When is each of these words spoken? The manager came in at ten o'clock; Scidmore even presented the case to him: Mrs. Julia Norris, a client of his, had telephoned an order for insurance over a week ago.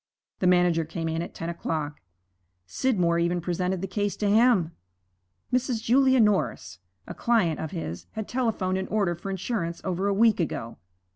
The 0.39 0.47
manager 0.47 0.83
came 0.83 1.07
in 1.07 1.21
at 1.21 1.35
ten 1.35 1.47
o'clock; 1.47 2.01
Scidmore 2.65 3.19
even 3.19 3.39
presented 3.39 3.81
the 3.81 3.87
case 3.87 4.15
to 4.17 4.27
him: 4.31 4.71
Mrs. 5.53 5.79
Julia 5.83 6.19
Norris, 6.19 6.79
a 7.05 7.13
client 7.13 7.59
of 7.59 7.69
his, 7.69 8.07
had 8.13 8.27
telephoned 8.27 8.79
an 8.79 8.87
order 8.87 9.13
for 9.13 9.29
insurance 9.29 9.79
over 9.83 10.07
a 10.07 10.13
week 10.15 10.39
ago. 10.39 10.79